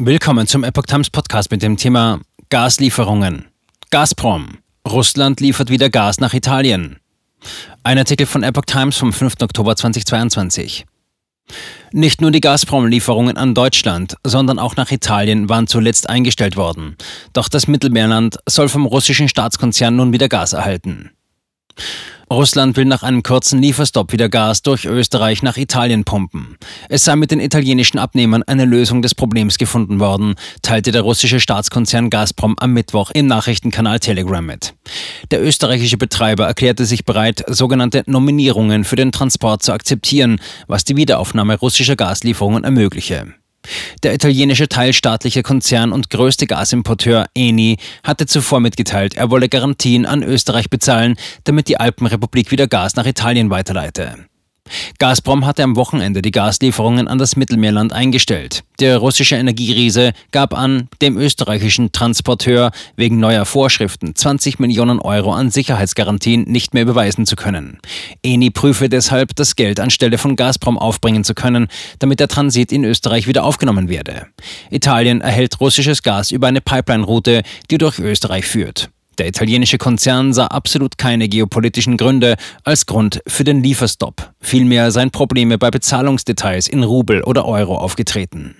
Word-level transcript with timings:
Willkommen 0.00 0.48
zum 0.48 0.64
Epoch 0.64 0.86
Times 0.86 1.08
Podcast 1.08 1.52
mit 1.52 1.62
dem 1.62 1.76
Thema 1.76 2.18
Gaslieferungen. 2.50 3.44
Gazprom. 3.92 4.58
Russland 4.84 5.40
liefert 5.40 5.70
wieder 5.70 5.88
Gas 5.88 6.18
nach 6.18 6.34
Italien. 6.34 6.98
Ein 7.84 7.98
Artikel 7.98 8.26
von 8.26 8.42
Epoch 8.42 8.64
Times 8.64 8.96
vom 8.96 9.12
5. 9.12 9.34
Oktober 9.40 9.76
2022. 9.76 10.84
Nicht 11.92 12.20
nur 12.20 12.32
die 12.32 12.40
Gazprom-Lieferungen 12.40 13.36
an 13.36 13.54
Deutschland, 13.54 14.16
sondern 14.24 14.58
auch 14.58 14.74
nach 14.74 14.90
Italien 14.90 15.48
waren 15.48 15.68
zuletzt 15.68 16.08
eingestellt 16.08 16.56
worden. 16.56 16.96
Doch 17.32 17.48
das 17.48 17.68
Mittelmeerland 17.68 18.38
soll 18.48 18.68
vom 18.68 18.86
russischen 18.86 19.28
Staatskonzern 19.28 19.94
nun 19.94 20.12
wieder 20.12 20.28
Gas 20.28 20.54
erhalten. 20.54 21.12
Russland 22.30 22.76
will 22.76 22.84
nach 22.84 23.02
einem 23.02 23.22
kurzen 23.22 23.60
Lieferstopp 23.60 24.12
wieder 24.12 24.28
Gas 24.28 24.62
durch 24.62 24.86
Österreich 24.86 25.42
nach 25.42 25.56
Italien 25.56 26.04
pumpen. 26.04 26.56
Es 26.88 27.04
sei 27.04 27.16
mit 27.16 27.30
den 27.30 27.40
italienischen 27.40 27.98
Abnehmern 27.98 28.42
eine 28.42 28.64
Lösung 28.64 29.02
des 29.02 29.14
Problems 29.14 29.58
gefunden 29.58 30.00
worden, 30.00 30.34
teilte 30.62 30.90
der 30.90 31.02
russische 31.02 31.40
Staatskonzern 31.40 32.10
Gazprom 32.10 32.56
am 32.58 32.72
Mittwoch 32.72 33.10
im 33.12 33.26
Nachrichtenkanal 33.26 34.00
Telegram 34.00 34.44
mit. 34.44 34.74
Der 35.30 35.42
österreichische 35.42 35.98
Betreiber 35.98 36.46
erklärte 36.46 36.86
sich 36.86 37.04
bereit, 37.04 37.44
sogenannte 37.46 38.02
Nominierungen 38.06 38.84
für 38.84 38.96
den 38.96 39.12
Transport 39.12 39.62
zu 39.62 39.72
akzeptieren, 39.72 40.40
was 40.66 40.84
die 40.84 40.96
Wiederaufnahme 40.96 41.58
russischer 41.58 41.96
Gaslieferungen 41.96 42.64
ermögliche. 42.64 43.34
Der 44.02 44.14
italienische 44.14 44.68
teilstaatliche 44.68 45.42
Konzern 45.42 45.92
und 45.92 46.10
größte 46.10 46.46
Gasimporteur 46.46 47.26
Eni 47.34 47.78
hatte 48.02 48.26
zuvor 48.26 48.60
mitgeteilt, 48.60 49.14
er 49.14 49.30
wolle 49.30 49.48
Garantien 49.48 50.06
an 50.06 50.22
Österreich 50.22 50.70
bezahlen, 50.70 51.16
damit 51.44 51.68
die 51.68 51.78
Alpenrepublik 51.78 52.50
wieder 52.50 52.66
Gas 52.66 52.96
nach 52.96 53.06
Italien 53.06 53.50
weiterleite. 53.50 54.26
Gazprom 54.98 55.44
hatte 55.44 55.62
am 55.62 55.76
Wochenende 55.76 56.22
die 56.22 56.30
Gaslieferungen 56.30 57.08
an 57.08 57.18
das 57.18 57.36
Mittelmeerland 57.36 57.92
eingestellt. 57.92 58.64
Der 58.80 58.98
russische 58.98 59.36
Energieriese 59.36 60.12
gab 60.30 60.54
an, 60.54 60.88
dem 61.02 61.18
österreichischen 61.18 61.92
Transporteur 61.92 62.70
wegen 62.96 63.18
neuer 63.18 63.44
Vorschriften 63.44 64.14
20 64.14 64.58
Millionen 64.58 65.00
Euro 65.00 65.32
an 65.32 65.50
Sicherheitsgarantien 65.50 66.44
nicht 66.44 66.74
mehr 66.74 66.84
überweisen 66.84 67.26
zu 67.26 67.36
können. 67.36 67.78
Eni 68.22 68.50
prüfe 68.50 68.88
deshalb, 68.88 69.36
das 69.36 69.56
Geld 69.56 69.80
anstelle 69.80 70.18
von 70.18 70.36
Gazprom 70.36 70.78
aufbringen 70.78 71.24
zu 71.24 71.34
können, 71.34 71.68
damit 71.98 72.20
der 72.20 72.28
Transit 72.28 72.72
in 72.72 72.84
Österreich 72.84 73.26
wieder 73.26 73.44
aufgenommen 73.44 73.88
werde. 73.88 74.28
Italien 74.70 75.20
erhält 75.20 75.60
russisches 75.60 76.02
Gas 76.02 76.30
über 76.30 76.46
eine 76.46 76.60
Pipeline-Route, 76.60 77.42
die 77.70 77.78
durch 77.78 77.98
Österreich 77.98 78.46
führt. 78.46 78.90
Der 79.18 79.28
italienische 79.28 79.78
Konzern 79.78 80.32
sah 80.32 80.46
absolut 80.46 80.98
keine 80.98 81.28
geopolitischen 81.28 81.96
Gründe 81.96 82.36
als 82.64 82.86
Grund 82.86 83.20
für 83.26 83.44
den 83.44 83.62
Lieferstopp. 83.62 84.32
Vielmehr 84.40 84.90
seien 84.90 85.10
Probleme 85.10 85.58
bei 85.58 85.70
Bezahlungsdetails 85.70 86.68
in 86.68 86.82
Rubel 86.82 87.22
oder 87.22 87.46
Euro 87.46 87.76
aufgetreten. 87.78 88.56